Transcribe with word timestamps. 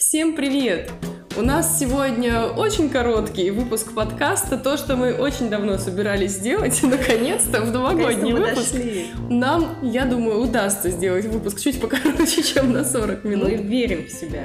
Всем 0.00 0.34
привет! 0.34 0.90
У 1.36 1.42
нас 1.42 1.78
сегодня 1.78 2.46
очень 2.46 2.88
короткий 2.88 3.50
выпуск 3.50 3.92
подкаста, 3.94 4.56
то, 4.56 4.78
что 4.78 4.96
мы 4.96 5.12
очень 5.12 5.50
давно 5.50 5.76
собирались 5.76 6.32
сделать, 6.32 6.80
наконец-то 6.82 7.60
в 7.60 7.70
новогодний 7.70 8.32
выпуск. 8.32 8.72
Дошли. 8.72 9.08
Нам, 9.28 9.76
я 9.82 10.06
думаю, 10.06 10.40
удастся 10.40 10.88
сделать 10.88 11.26
выпуск 11.26 11.60
чуть 11.60 11.78
покороче, 11.78 12.42
чем 12.54 12.72
на 12.72 12.82
40 12.82 13.24
минут. 13.24 13.50
Мы 13.50 13.56
верим 13.56 14.06
в 14.06 14.10
себя. 14.10 14.44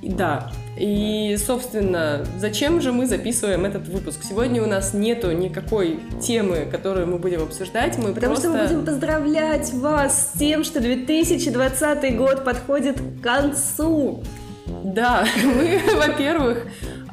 Да. 0.00 0.52
И, 0.78 1.36
собственно, 1.44 2.24
зачем 2.38 2.80
же 2.80 2.92
мы 2.92 3.06
записываем 3.06 3.64
этот 3.64 3.88
выпуск? 3.88 4.20
Сегодня 4.22 4.62
у 4.62 4.66
нас 4.66 4.94
нету 4.94 5.32
никакой 5.32 5.98
темы, 6.22 6.68
которую 6.70 7.08
мы 7.08 7.18
будем 7.18 7.42
обсуждать. 7.42 7.98
Мы 7.98 8.14
Потому 8.14 8.34
просто... 8.34 8.48
что 8.48 8.56
мы 8.56 8.62
будем 8.68 8.86
поздравлять 8.86 9.72
вас 9.72 10.30
с 10.34 10.38
тем, 10.38 10.62
что 10.62 10.80
2020 10.80 12.16
год 12.16 12.44
подходит 12.44 13.00
к 13.00 13.24
концу. 13.24 14.22
Да, 14.66 15.26
мы, 15.44 15.80
во-первых, 15.96 16.66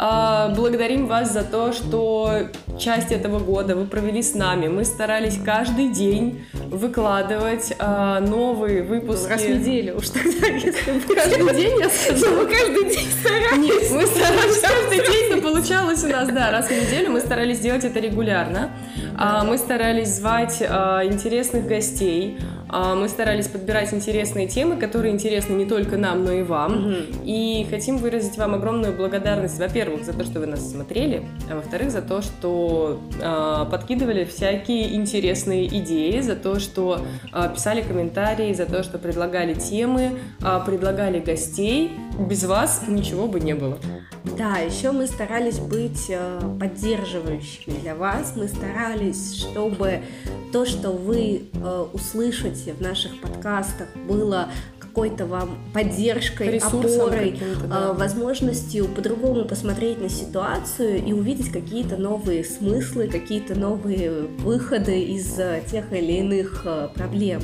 а, 0.03 0.49
благодарим 0.55 1.05
вас 1.05 1.31
за 1.31 1.43
то, 1.43 1.73
что 1.73 2.47
часть 2.79 3.11
этого 3.11 3.39
года 3.39 3.75
вы 3.75 3.85
провели 3.85 4.23
с 4.23 4.33
нами. 4.33 4.67
Мы 4.67 4.85
старались 4.85 5.37
каждый 5.43 5.89
день 5.89 6.43
выкладывать 6.53 7.73
а, 7.77 8.19
новые 8.19 8.83
выпуски. 8.83 9.29
Раз 9.29 9.41
в 9.41 9.49
неделю 9.49 9.97
уж 9.97 10.09
тогда, 10.09 10.47
если 10.47 10.71
Каждый 11.13 11.55
день 11.55 11.79
я 11.79 11.89
сказала. 11.89 12.45
Каждый 12.45 12.89
день 12.89 13.07
старались. 13.11 13.57
Нет, 13.57 13.91
мы 13.91 14.07
старались 14.07 14.59
каждый 14.59 15.11
день, 15.11 15.35
но 15.35 15.41
получалось 15.41 16.03
у 16.03 16.07
нас, 16.07 16.29
да, 16.29 16.51
раз 16.51 16.67
в 16.67 16.71
неделю. 16.71 17.11
Мы 17.11 17.20
старались 17.20 17.59
делать 17.59 17.83
это 17.83 17.99
регулярно. 17.99 18.71
А, 19.17 19.43
мы 19.43 19.57
старались 19.57 20.15
звать 20.15 20.61
интересных 20.61 21.67
гостей. 21.67 22.39
Мы 22.71 23.09
старались 23.09 23.48
подбирать 23.48 23.93
интересные 23.93 24.48
темы, 24.48 24.77
которые 24.77 25.13
интересны 25.13 25.53
не 25.53 25.66
только 25.66 25.98
нам, 25.98 26.23
но 26.23 26.31
и 26.31 26.41
вам. 26.41 26.95
И 27.23 27.67
хотим 27.70 27.98
выразить 27.98 28.38
вам 28.38 28.55
огромную 28.55 28.95
благодарность, 28.95 29.59
во-первых, 29.59 30.05
за 30.05 30.13
то, 30.13 30.23
что 30.23 30.39
вы 30.39 30.45
нас 30.45 30.71
смотрели, 30.71 31.23
а 31.49 31.55
во-вторых, 31.55 31.91
за 31.91 32.01
то, 32.01 32.21
что 32.21 33.01
э, 33.20 33.65
подкидывали 33.70 34.23
всякие 34.23 34.95
интересные 34.95 35.68
идеи, 35.68 36.21
за 36.21 36.35
то, 36.35 36.60
что 36.60 37.01
э, 37.34 37.49
писали 37.54 37.82
комментарии, 37.82 38.54
за 38.54 38.65
то, 38.65 38.84
что 38.84 38.98
предлагали 38.98 39.54
темы, 39.54 40.12
предлагали 40.65 41.20
гостей. 41.20 41.91
Без 42.20 42.43
вас 42.45 42.84
ничего 42.88 43.27
бы 43.27 43.40
не 43.40 43.54
было. 43.54 43.77
Да, 44.38 44.57
еще 44.57 44.91
мы 44.91 45.07
старались 45.07 45.60
быть 45.60 46.05
э, 46.10 46.40
поддерживающими 46.60 47.79
для 47.79 47.95
вас. 47.95 48.34
Мы 48.35 48.48
старались, 48.48 49.35
чтобы 49.35 50.01
то, 50.51 50.65
что 50.65 50.91
вы 50.91 51.43
э, 51.54 51.85
услышите 52.62 52.73
в 52.73 52.81
наших 52.81 53.21
подкастах, 53.21 53.87
было 54.07 54.49
какой-то 54.91 55.25
вам 55.25 55.57
поддержкой, 55.73 56.51
Ресурсом 56.51 57.07
опорой, 57.07 57.39
да. 57.67 57.93
возможностью 57.93 58.87
по-другому 58.87 59.45
посмотреть 59.45 60.01
на 60.01 60.09
ситуацию 60.09 61.03
и 61.03 61.13
увидеть 61.13 61.49
какие-то 61.49 61.95
новые 61.95 62.43
смыслы, 62.43 63.07
какие-то 63.07 63.57
новые 63.57 64.11
выходы 64.39 65.01
из 65.01 65.39
э, 65.39 65.63
тех 65.72 65.94
или 65.94 66.19
иных 66.19 66.63
э, 66.66 66.89
проблем. 66.94 67.41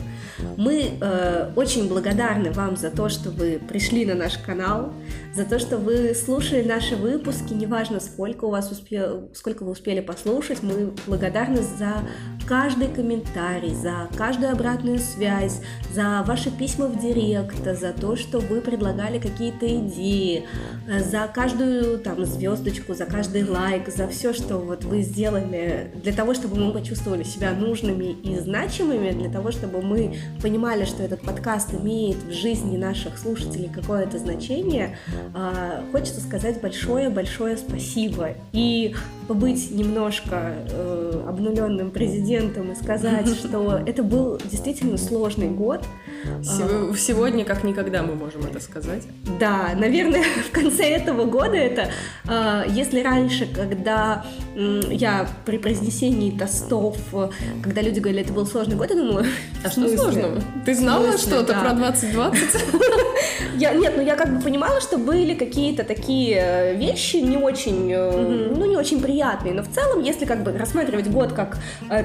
Мы 0.58 0.92
э, 1.00 1.52
очень 1.56 1.88
благодарны 1.88 2.52
вам 2.52 2.76
за 2.76 2.92
то, 2.92 3.08
что 3.08 3.30
вы 3.30 3.59
пришли 3.66 4.06
на 4.06 4.14
наш 4.14 4.38
канал, 4.38 4.94
за 5.34 5.45
то, 5.45 5.58
что 5.58 5.78
вы 5.78 6.14
слушали 6.14 6.64
наши 6.64 6.95
выпуски, 6.95 7.54
неважно 7.54 8.00
сколько 8.00 8.45
у 8.45 8.50
вас 8.50 8.70
успе... 8.72 9.30
сколько 9.34 9.64
вы 9.64 9.72
успели 9.72 10.02
послушать, 10.02 10.64
мы 10.64 10.92
благодарны 11.06 11.61
за 11.61 12.04
каждый 12.48 12.88
комментарий, 12.88 13.73
за 13.73 14.09
каждую 14.17 14.52
обратную 14.52 15.00
связь, 15.00 15.61
за 15.94 16.23
ваши 16.26 16.52
письма 16.52 16.88
в 16.88 17.00
директ, 17.44 17.80
за 17.80 17.94
то, 17.94 18.16
что 18.16 18.40
вы 18.40 18.62
предлагали 18.62 19.20
какие-то 19.20 19.68
идеи, 19.68 20.46
за 20.88 21.30
каждую 21.34 22.00
там 22.00 22.26
звездочку, 22.26 22.94
за 22.94 23.06
каждый 23.06 23.44
лайк, 23.44 23.90
за 23.90 24.08
все, 24.08 24.34
что 24.34 24.58
вот 24.58 24.84
вы 24.84 25.02
сделали 25.02 25.92
для 25.96 26.14
того, 26.14 26.34
чтобы 26.34 26.58
мы 26.58 26.72
почувствовали 26.72 27.24
себя 27.24 27.52
нужными 27.52 28.12
и 28.12 28.39
значимыми, 28.39 29.11
для 29.11 29.30
того, 29.30 29.52
чтобы 29.52 29.82
мы 29.82 30.17
понимали, 30.42 30.86
что 30.86 31.04
этот 31.04 31.22
подкаст 31.22 31.73
имеет 31.73 32.17
в 32.17 32.32
жизни 32.32 32.78
наших 32.78 33.17
слушателей 33.17 33.70
какое-то 33.70 34.17
значение, 34.17 34.98
а, 35.34 35.84
хочется 35.92 36.22
сказать 36.22 36.61
большое-большое 36.61 37.58
спасибо. 37.58 38.36
И 38.54 38.95
побыть 39.27 39.71
немножко 39.71 40.55
э, 40.70 41.23
обнуленным 41.27 41.92
президентом 41.92 42.71
и 42.71 42.76
сказать, 42.76 43.27
что 43.38 43.82
это 43.86 44.04
был 44.04 44.39
действительно 44.43 44.98
сложный 44.98 45.49
год. 45.49 45.83
Сегодня 46.43 47.45
как 47.45 47.64
никогда 47.64 48.04
мы 48.04 48.16
можем 48.16 48.42
это 48.45 48.60
сказать. 48.60 49.04
Да, 49.39 49.71
наверное, 49.76 50.23
в 50.48 50.52
конце 50.52 50.83
этого 50.89 51.26
года 51.26 51.55
это, 51.55 51.89
э, 52.27 52.64
если 52.70 53.02
раньше, 53.02 53.48
когда 53.48 54.26
э, 54.55 54.82
я 54.92 55.27
при 55.45 55.58
произнесении 55.58 56.32
тостов, 56.32 56.98
когда 57.61 57.82
люди 57.82 57.99
говорили, 57.99 58.23
это 58.23 58.33
был 58.33 58.45
сложный 58.45 58.76
год, 58.76 58.89
я 58.89 58.95
думала, 58.95 59.26
а 59.64 59.70
что 59.70 59.87
сложного? 59.95 60.42
Ты 60.66 60.76
знала 60.76 61.17
что-то 61.17 61.54
да. 61.54 61.61
про 61.61 61.73
2020? 61.73 62.61
Я, 63.55 63.73
нет, 63.73 63.93
ну 63.95 64.03
я 64.03 64.15
как 64.15 64.36
бы 64.36 64.42
понимала, 64.42 64.81
что 64.81 64.98
были 64.98 65.33
какие-то 65.33 65.83
такие 65.83 66.75
вещи 66.75 67.17
не 67.17 67.37
очень, 67.37 67.92
mm-hmm. 67.92 68.55
ну 68.58 68.65
не 68.65 68.77
очень 68.77 69.02
приятные, 69.02 69.53
но 69.53 69.64
в 69.64 69.70
целом, 69.70 70.02
если 70.02 70.25
как 70.25 70.43
бы 70.43 70.52
рассматривать 70.58 71.08
год 71.09 71.33
как 71.33 71.58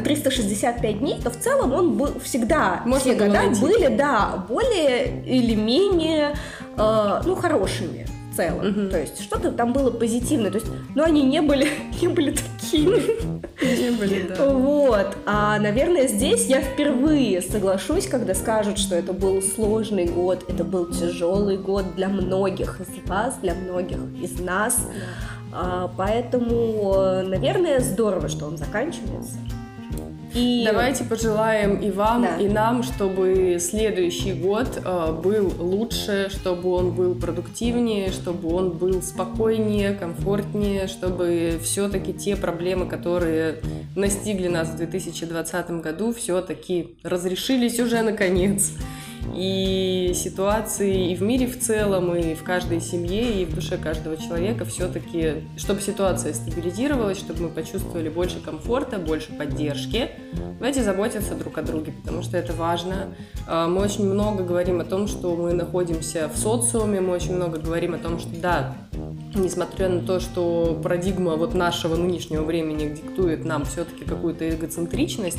365 0.05 0.99
дней, 0.99 1.21
то 1.23 1.31
в 1.31 1.39
целом 1.39 1.73
он 1.73 1.97
был 1.97 2.21
всегда, 2.21 2.83
Можно 2.85 3.01
все 3.01 3.15
года 3.15 3.33
найти. 3.33 3.61
были, 3.61 3.89
да, 3.89 4.45
более 4.49 5.23
или 5.25 5.55
менее, 5.55 6.35
э, 6.77 7.21
ну, 7.25 7.35
хорошими 7.35 8.07
в 8.33 8.37
целом. 8.37 8.67
Угу. 8.67 8.91
То 8.91 9.01
есть 9.01 9.23
что-то 9.23 9.53
там 9.53 9.73
было 9.73 9.91
позитивное. 9.91 10.51
То 10.51 10.59
есть, 10.59 10.71
но 10.95 11.05
они 11.05 11.23
не 11.23 11.43
были, 11.43 11.69
не 12.01 12.09
были 12.09 12.35
были, 12.79 14.27
да. 14.29 14.49
Вот. 14.49 15.17
А, 15.27 15.59
наверное, 15.59 16.09
здесь 16.09 16.47
я 16.47 16.61
впервые 16.61 17.41
соглашусь, 17.43 18.07
когда 18.07 18.35
скажут, 18.35 18.79
что 18.79 18.95
это 18.95 19.13
был 19.13 19.43
сложный 19.43 20.07
год, 20.07 20.45
это 20.49 20.65
был 20.65 20.87
тяжелый 20.87 21.59
год 21.59 21.95
для 21.95 22.09
многих 22.09 22.81
из 22.81 23.09
вас, 23.09 23.37
для 23.43 23.55
многих 23.55 23.99
из 24.21 24.41
нас. 24.41 24.77
Да. 24.77 24.93
А, 25.53 25.91
поэтому, 25.97 27.23
наверное, 27.25 27.81
здорово, 27.81 28.29
что 28.29 28.47
он 28.47 28.57
заканчивается. 28.57 29.37
И... 30.35 30.65
Давайте 30.65 31.05
пожелаем 31.05 31.77
и 31.77 31.91
вам, 31.91 32.23
да. 32.23 32.37
и 32.39 32.49
нам, 32.49 32.83
чтобы 32.83 33.59
следующий 33.61 34.33
год 34.33 34.81
э, 34.83 35.13
был 35.23 35.53
лучше, 35.59 36.31
чтобы 36.31 36.71
он 36.71 36.93
был 36.93 37.15
продуктивнее, 37.15 38.11
чтобы 38.11 38.55
он 38.55 38.71
был 38.71 39.03
спокойнее, 39.03 39.93
комфортнее, 39.93 40.87
чтобы 40.87 41.61
все-таки 41.63 42.15
те 42.15 42.37
проблемы, 42.37 42.87
которые 42.87 43.57
настигли 43.95 44.49
нас 44.49 44.69
в 44.69 44.77
2020 44.77 45.71
году, 45.83 46.15
все-таки 46.15 46.97
разрешились 47.03 47.79
уже 47.79 48.03
наконец 48.03 48.73
и 49.35 50.13
ситуации 50.15 51.13
и 51.13 51.17
в 51.17 51.23
мире 51.23 51.47
в 51.47 51.59
целом, 51.59 52.15
и 52.15 52.35
в 52.35 52.43
каждой 52.43 52.81
семье, 52.81 53.43
и 53.43 53.45
в 53.45 53.55
душе 53.55 53.77
каждого 53.77 54.17
человека 54.17 54.65
все-таки, 54.65 55.45
чтобы 55.57 55.81
ситуация 55.81 56.35
стабилизировалась, 56.35 57.19
чтобы 57.19 57.43
мы 57.43 57.49
почувствовали 57.49 58.09
больше 58.09 58.41
комфорта, 58.41 58.99
больше 58.99 59.33
поддержки, 59.33 60.11
давайте 60.59 60.83
заботиться 60.83 61.35
друг 61.35 61.59
о 61.59 61.63
друге, 61.63 61.93
потому 61.93 62.23
что 62.23 62.37
это 62.37 62.53
важно. 62.53 63.15
А, 63.47 63.69
мы 63.69 63.81
очень 63.81 64.09
много 64.09 64.45
говорим 64.45 64.81
о 64.81 64.85
том, 64.85 65.09
что 65.09 65.35
мы 65.37 65.53
находимся 65.53 66.29
в 66.29 66.37
социуме, 66.39 67.01
мы 67.01 67.15
очень 67.15 67.35
много 67.35 67.59
говорим 67.59 67.95
о 67.95 67.99
том, 67.99 68.19
что 68.19 68.31
да, 68.41 68.77
несмотря 69.35 69.89
на 69.89 70.01
то, 70.01 70.21
что 70.21 70.79
парадигма 70.83 71.37
вот 71.37 71.55
нашего 71.55 71.97
нынешнего 71.97 72.43
времени 72.43 72.95
диктует 72.95 73.45
нам 73.45 73.65
все-таки 73.65 74.05
какую-то 74.05 74.49
эгоцентричность, 74.49 75.39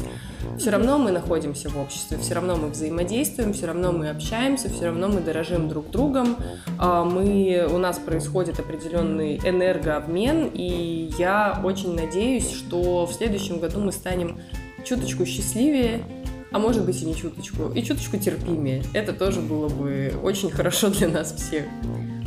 все 0.57 0.69
равно 0.69 0.97
мы 0.97 1.11
находимся 1.11 1.69
в 1.69 1.79
обществе, 1.79 2.17
все 2.17 2.35
равно 2.35 2.55
мы 2.55 2.69
взаимодействуем, 2.69 3.53
все 3.53 3.67
равно 3.67 3.91
мы 3.91 4.09
общаемся, 4.09 4.69
все 4.69 4.85
равно 4.85 5.07
мы 5.07 5.21
дорожим 5.21 5.69
друг 5.69 5.89
другом, 5.89 6.37
а, 6.79 7.03
мы, 7.03 7.67
у 7.71 7.77
нас 7.77 7.99
происходит 7.99 8.59
определенный 8.59 9.37
энергообмен, 9.37 10.49
и 10.53 11.11
я 11.17 11.59
очень 11.63 11.95
надеюсь, 11.95 12.51
что 12.51 13.05
в 13.05 13.13
следующем 13.13 13.59
году 13.59 13.79
мы 13.79 13.91
станем 13.91 14.39
чуточку 14.83 15.25
счастливее, 15.25 16.03
а 16.51 16.59
может 16.59 16.85
быть 16.85 17.01
и 17.01 17.05
не 17.05 17.15
чуточку, 17.15 17.71
и 17.73 17.81
чуточку 17.81 18.17
терпимее. 18.17 18.83
Это 18.93 19.13
тоже 19.13 19.41
было 19.41 19.69
бы 19.69 20.13
очень 20.21 20.51
хорошо 20.51 20.89
для 20.89 21.07
нас 21.07 21.33
всех. 21.33 21.65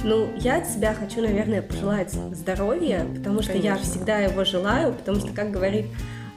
Ну, 0.04 0.28
я 0.37 0.58
от 0.58 0.69
себя 0.69 0.94
хочу, 0.94 1.20
наверное, 1.20 1.62
пожелать 1.62 2.12
здоровья, 2.32 3.06
потому 3.14 3.43
что 3.43 3.52
Конечно. 3.52 3.69
я 3.69 3.76
всегда 3.76 4.19
его 4.19 4.44
желаю, 4.44 4.93
потому 4.93 5.19
что, 5.19 5.32
как 5.32 5.50
говорит 5.50 5.87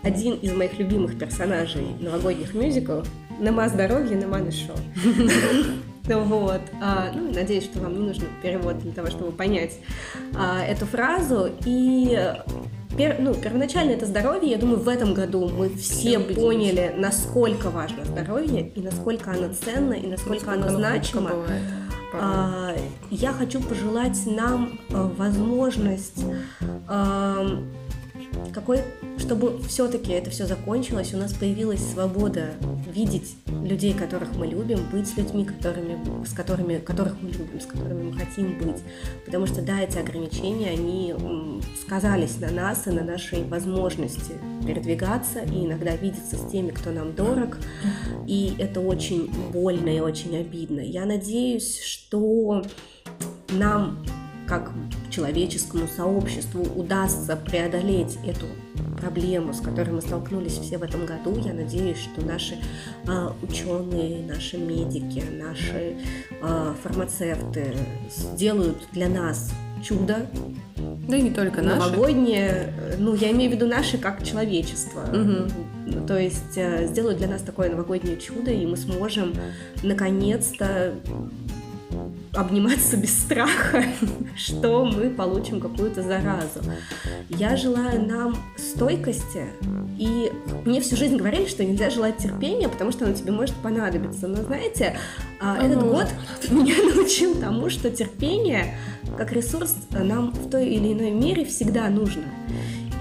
один 0.04 0.36
из 0.36 0.54
моих 0.54 0.80
любимых 0.80 1.18
персонажей 1.18 1.86
новогодних 2.00 2.54
мюзиклов, 2.54 3.08
«Нема 3.40 3.70
здоровья, 3.70 4.16
нема 4.16 4.40
на 4.40 4.52
шоу». 4.52 4.76
Вот. 6.08 6.62
А, 6.82 7.12
ну, 7.14 7.32
надеюсь, 7.32 7.66
что 7.66 7.82
вам 7.82 7.94
не 7.94 8.08
нужен 8.08 8.24
перевод 8.42 8.80
для 8.80 8.92
того, 8.94 9.10
чтобы 9.10 9.32
понять 9.32 9.78
а, 10.36 10.64
эту 10.66 10.88
фразу. 10.88 11.52
И 11.66 12.18
пер, 12.98 13.18
ну, 13.20 13.36
первоначально 13.36 13.92
это 13.92 14.08
здоровье. 14.08 14.50
Я 14.50 14.58
думаю, 14.58 14.80
в 14.80 14.88
этом 14.88 15.14
году 15.14 15.48
мы 15.50 15.70
все 15.70 16.20
поняли, 16.20 16.94
насколько 16.98 17.70
важно 17.70 18.06
здоровье 18.06 18.70
и 18.70 18.82
насколько 18.82 19.32
оно 19.32 19.54
ценно 19.54 19.94
и 19.94 20.08
насколько, 20.08 20.48
насколько 20.48 20.52
оно 20.54 20.78
значимо. 20.78 21.30
А, 21.32 21.89
я 23.12 23.34
хочу 23.34 23.62
пожелать 23.62 24.20
нам 24.26 24.80
э, 24.90 25.10
возможность 25.18 26.26
какой, 28.52 28.82
чтобы 29.18 29.62
все-таки 29.64 30.12
это 30.12 30.30
все 30.30 30.46
закончилось, 30.46 31.14
у 31.14 31.18
нас 31.18 31.34
появилась 31.34 31.82
свобода 31.82 32.52
видеть 32.94 33.36
людей, 33.48 33.94
которых 33.94 34.36
мы 34.36 34.48
любим, 34.48 34.80
быть 34.92 35.08
с 35.08 35.18
людьми, 35.18 35.46
которыми, 35.46 36.26
с 36.26 36.34
которыми, 36.34 36.78
которых 36.78 37.16
мы 37.22 37.30
любим, 37.30 37.60
с 37.60 37.66
которыми 37.66 38.12
мы 38.12 38.14
хотим 38.14 38.58
быть. 38.58 38.82
Потому 39.26 39.46
что, 39.46 39.62
да, 39.62 39.82
эти 39.82 39.98
ограничения, 39.98 40.70
они 40.70 41.16
сказались 41.82 42.40
на 42.40 42.52
нас 42.52 42.88
и 42.88 42.92
на 42.92 43.04
нашей 43.04 43.44
возможности 43.44 44.34
передвигаться 44.66 45.40
и 45.40 45.66
иногда 45.66 45.96
видеться 45.96 46.38
с 46.38 46.52
теми, 46.52 46.72
кто 46.72 46.92
нам 46.92 47.14
дорог. 47.16 47.58
И 48.28 48.56
это 48.58 48.80
очень 48.80 49.32
больно 49.52 49.90
и 49.90 50.00
очень 50.00 50.38
обидно. 50.38 50.80
Я 50.80 51.06
надеюсь, 51.06 51.82
что 51.82 52.64
нам 53.52 54.04
как 54.50 54.72
человеческому 55.12 55.88
сообществу 55.88 56.64
удастся 56.76 57.36
преодолеть 57.36 58.18
эту 58.26 58.48
проблему, 59.00 59.54
с 59.54 59.62
которой 59.62 59.92
мы 59.92 60.02
столкнулись 60.02 60.54
все 60.54 60.80
в 60.80 60.84
этом 60.84 61.06
году. 61.06 61.38
Я 61.38 61.54
надеюсь, 61.54 61.98
что 61.98 62.26
наши 62.26 62.56
э, 63.08 63.30
ученые, 63.44 64.26
наши 64.26 64.58
медики, 64.58 65.24
наши 65.40 65.98
э, 66.42 66.74
фармацевты 66.84 67.76
сделают 68.10 68.78
для 68.92 69.08
нас 69.08 69.52
чудо. 69.84 70.28
Да 71.08 71.18
и 71.18 71.22
не 71.22 71.32
только 71.32 71.62
наши. 71.62 71.80
Новогодние, 71.80 72.74
ну, 72.98 73.16
я 73.16 73.32
имею 73.32 73.52
в 73.52 73.54
виду 73.56 73.68
наши 73.68 73.98
как 73.98 74.24
человечество. 74.24 75.02
Угу. 75.02 76.08
То 76.08 76.20
есть 76.20 76.58
э, 76.58 76.88
сделают 76.88 77.20
для 77.20 77.28
нас 77.28 77.42
такое 77.42 77.70
новогоднее 77.70 78.18
чудо, 78.18 78.52
и 78.52 78.66
мы 78.66 78.78
сможем 78.78 79.34
наконец-то 79.84 80.94
обниматься 82.34 82.98
без 82.98 83.18
страха, 83.18 83.84
что 84.36 84.86
мы 84.86 85.10
получим 85.10 85.60
какую-то 85.60 86.04
заразу. 86.04 86.62
Я 87.30 87.58
желаю 87.58 88.06
нам 88.06 88.38
стойкости, 88.58 89.46
и 89.98 90.32
мне 90.66 90.82
всю 90.82 90.96
жизнь 90.96 91.18
говорили, 91.18 91.48
что 91.48 91.64
нельзя 91.64 91.90
желать 91.90 92.18
терпения, 92.18 92.70
потому 92.70 92.92
что 92.92 93.06
оно 93.06 93.14
тебе 93.14 93.32
может 93.32 93.56
понадобиться. 93.56 94.28
Но 94.28 94.44
знаете, 94.44 94.98
а, 95.42 95.58
этот 95.58 95.84
год 95.84 96.08
меня 96.52 96.76
научил 96.96 97.36
тому, 97.36 97.70
что 97.70 97.90
терпение 97.90 98.76
как 99.18 99.32
ресурс 99.32 99.76
нам 99.92 100.32
в 100.32 100.50
той 100.50 100.68
или 100.68 100.94
иной 100.94 101.12
мере 101.12 101.46
всегда 101.46 101.90
нужно. 101.90 102.24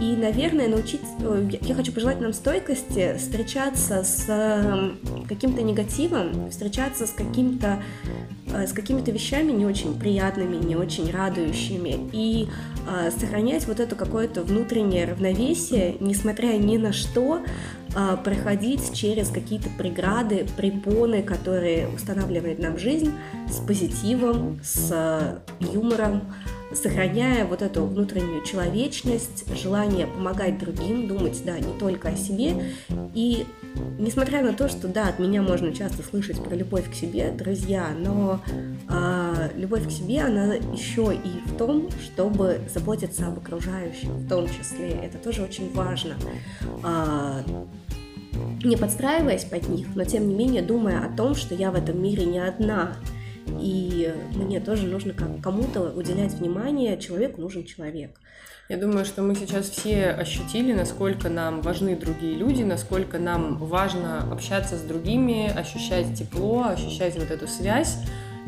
И, 0.00 0.14
наверное, 0.14 0.68
научить, 0.68 1.00
э, 1.20 1.50
я 1.60 1.74
хочу 1.74 1.92
пожелать 1.92 2.20
нам 2.20 2.32
стойкости 2.32 3.16
встречаться 3.18 4.04
с 4.04 4.26
эм, 4.28 4.96
каким-то 5.28 5.62
негативом, 5.62 6.50
встречаться 6.50 7.06
с 7.06 7.10
каким-то 7.10 7.82
э, 8.04 8.08
с 8.54 8.72
какими-то 8.72 9.10
вещами 9.10 9.52
не 9.52 9.66
очень 9.66 9.98
приятными, 9.98 10.56
не 10.56 10.76
очень 10.76 11.10
радующими, 11.10 12.08
и 12.12 12.48
э, 12.86 13.10
сохранять 13.10 13.66
вот 13.66 13.80
это 13.80 13.94
какое-то 13.94 14.42
внутреннее 14.42 15.06
равновесие, 15.06 15.96
несмотря 16.00 16.56
ни 16.58 16.76
на 16.76 16.92
что, 16.92 17.42
э, 17.94 18.16
проходить 18.22 18.94
через 18.94 19.28
какие-то 19.28 19.68
преграды, 19.76 20.46
препоны, 20.56 21.22
которые 21.22 21.88
устанавливает 21.88 22.58
нам 22.58 22.78
жизнь, 22.78 23.12
с 23.48 23.56
позитивом, 23.56 24.60
с 24.62 24.90
э, 24.90 25.38
юмором, 25.72 26.22
сохраняя 26.72 27.46
вот 27.46 27.62
эту 27.62 27.84
внутреннюю 27.84 28.44
человечность, 28.44 29.44
желание 29.56 30.06
помогать 30.06 30.58
другим, 30.58 31.08
думать, 31.08 31.42
да, 31.44 31.58
не 31.58 31.78
только 31.78 32.10
о 32.10 32.16
себе. 32.16 32.72
И 33.14 33.46
несмотря 33.98 34.42
на 34.42 34.52
то, 34.52 34.68
что, 34.68 34.88
да, 34.88 35.08
от 35.08 35.18
меня 35.18 35.42
можно 35.42 35.72
часто 35.72 36.02
слышать 36.02 36.42
про 36.42 36.54
любовь 36.54 36.90
к 36.90 36.94
себе, 36.94 37.30
друзья, 37.30 37.88
но 37.98 38.40
э, 38.88 39.50
любовь 39.56 39.86
к 39.86 39.90
себе, 39.90 40.22
она 40.22 40.54
еще 40.54 41.14
и 41.14 41.48
в 41.48 41.56
том, 41.56 41.88
чтобы 42.02 42.60
заботиться 42.72 43.26
об 43.28 43.38
окружающих, 43.38 44.08
в 44.08 44.28
том 44.28 44.46
числе. 44.46 44.90
Это 44.90 45.18
тоже 45.18 45.42
очень 45.42 45.72
важно. 45.72 46.16
Э, 46.84 47.42
не 48.62 48.76
подстраиваясь 48.76 49.44
под 49.44 49.68
них, 49.68 49.88
но 49.94 50.04
тем 50.04 50.28
не 50.28 50.34
менее 50.34 50.62
думая 50.62 51.06
о 51.06 51.16
том, 51.16 51.34
что 51.34 51.54
я 51.54 51.70
в 51.70 51.74
этом 51.74 52.00
мире 52.02 52.24
не 52.24 52.38
одна, 52.38 52.96
и 53.60 54.12
мне 54.34 54.60
тоже 54.60 54.86
нужно 54.86 55.14
кому-то 55.42 55.92
уделять 55.92 56.34
внимание, 56.34 56.98
человеку 56.98 57.40
нужен 57.40 57.64
человек. 57.64 58.18
Я 58.68 58.76
думаю, 58.76 59.06
что 59.06 59.22
мы 59.22 59.34
сейчас 59.34 59.70
все 59.70 60.10
ощутили, 60.10 60.74
насколько 60.74 61.30
нам 61.30 61.62
важны 61.62 61.96
другие 61.96 62.34
люди, 62.34 62.62
насколько 62.62 63.18
нам 63.18 63.56
важно 63.56 64.30
общаться 64.30 64.76
с 64.76 64.82
другими, 64.82 65.50
ощущать 65.56 66.14
тепло, 66.14 66.64
ощущать 66.64 67.16
вот 67.18 67.30
эту 67.30 67.48
связь. 67.48 67.96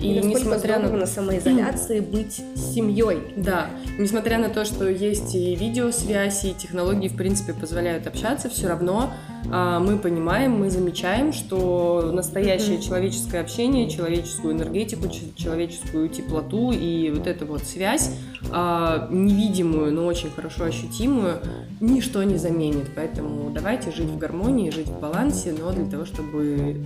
И, 0.00 0.14
и 0.14 0.22
несмотря 0.22 0.78
на... 0.78 0.90
на 0.90 1.06
самоизоляции 1.06 2.00
быть 2.12 2.42
семьей. 2.56 3.34
Да, 3.36 3.70
несмотря 3.98 4.38
на 4.38 4.48
то, 4.48 4.64
что 4.64 4.88
есть 4.88 5.34
и 5.34 5.54
видеосвязь, 5.54 6.44
и 6.44 6.54
технологии, 6.54 7.08
в 7.08 7.16
принципе, 7.16 7.52
позволяют 7.52 8.06
общаться, 8.06 8.48
все 8.48 8.68
равно 8.68 9.10
а, 9.50 9.80
мы 9.80 9.98
понимаем, 9.98 10.58
мы 10.58 10.70
замечаем, 10.70 11.32
что 11.32 12.10
настоящее 12.12 12.76
mm-hmm. 12.76 12.82
человеческое 12.82 13.40
общение, 13.40 13.88
человеческую 13.88 14.54
энергетику, 14.54 15.08
человеческую 15.36 16.08
теплоту 16.08 16.72
и 16.72 17.10
вот 17.10 17.26
эту 17.26 17.46
вот 17.46 17.62
связь, 17.62 18.10
а, 18.50 19.08
невидимую, 19.10 19.92
но 19.92 20.06
очень 20.06 20.30
хорошо 20.30 20.64
ощутимую, 20.64 21.38
ничто 21.80 22.22
не 22.22 22.36
заменит. 22.36 22.90
Поэтому 22.94 23.50
давайте 23.50 23.90
жить 23.90 24.08
в 24.08 24.18
гармонии, 24.18 24.70
жить 24.70 24.88
в 24.88 25.00
балансе, 25.00 25.54
но 25.58 25.72
для 25.72 25.86
того, 25.86 26.04
чтобы 26.04 26.76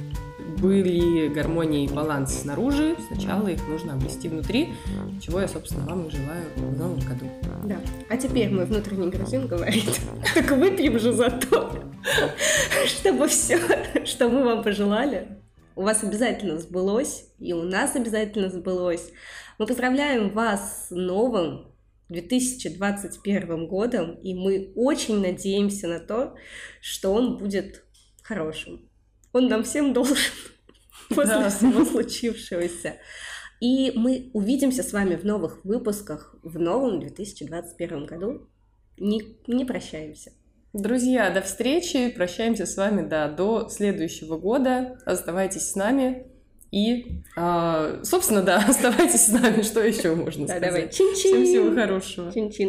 были 0.65 1.29
гармония 1.29 1.85
и 1.85 1.89
баланс 1.89 2.41
снаружи, 2.41 2.97
сначала 3.09 3.49
их 3.49 3.69
нужно 3.69 3.93
обрести 3.93 4.31
внутри, 4.31 4.73
чего 5.21 5.43
я, 5.43 5.47
собственно, 5.47 5.85
вам 5.85 6.07
и 6.07 6.11
желаю 6.11 6.47
в 6.57 6.79
новом 6.79 7.01
году. 7.01 7.27
Да. 7.65 7.79
А 8.09 8.17
теперь 8.17 8.49
мой 8.49 8.65
внутренний 8.65 9.11
грузин 9.11 9.47
говорит, 9.47 9.85
так 10.35 10.51
выпьем 10.53 10.99
же 10.99 11.13
за 11.13 11.29
то, 11.29 11.71
чтобы 12.87 13.29
все, 13.29 13.59
что 14.07 14.31
мы 14.31 14.43
вам 14.43 14.63
пожелали, 14.63 15.29
у 15.77 15.83
вас 15.83 16.03
обязательно 16.03 16.59
сбылось, 16.59 17.27
и 17.39 17.53
у 17.53 17.63
нас 17.63 17.95
обязательно 17.95 18.49
сбылось. 18.49 19.13
Мы 19.59 19.67
поздравляем 19.67 20.31
вас 20.31 20.87
с 20.89 20.91
новым 20.95 21.75
2021 22.09 23.67
годом, 23.67 24.15
и 24.15 24.33
мы 24.35 24.73
очень 24.77 25.21
надеемся 25.21 25.89
на 25.89 26.01
то, 26.01 26.37
что 26.81 27.13
он 27.13 27.37
будет 27.37 27.85
хорошим 28.23 28.89
он 29.35 29.49
нам 29.49 29.65
всем 29.65 29.93
должен 29.93 30.17
после 31.15 31.35
да. 31.35 31.51
всего 31.51 31.85
случившегося. 31.85 32.97
И 33.61 33.93
мы 33.95 34.31
увидимся 34.33 34.83
с 34.83 34.93
вами 34.93 35.17
в 35.17 35.25
новых 35.25 35.65
выпусках 35.65 36.37
в 36.43 36.59
новом 36.59 37.01
2021 37.01 38.07
году. 38.07 38.49
Не, 38.99 39.23
не 39.47 39.65
прощаемся. 39.65 40.33
Друзья, 40.73 41.31
до 41.31 41.41
встречи. 41.41 42.09
Прощаемся 42.11 42.67
с 42.67 42.77
вами 42.77 43.09
да, 43.09 43.29
до 43.29 43.69
следующего 43.69 44.37
года. 44.37 44.99
Оставайтесь 45.07 45.71
с 45.71 45.77
нами. 45.77 46.27
И, 46.73 47.23
а, 47.37 48.01
собственно, 48.03 48.43
да, 48.43 48.65
оставайтесь 48.69 49.27
с 49.27 49.29
нами. 49.29 49.63
Что 49.63 49.81
еще 49.81 50.17
можно 50.17 50.47
да, 50.47 50.57
сказать? 50.57 50.75
Давай. 50.75 50.91
Чин-чин. 50.91 51.15
Всем 51.15 51.45
всего 51.45 51.75
хорошего. 51.75 52.33
Чин-чин. 52.33 52.69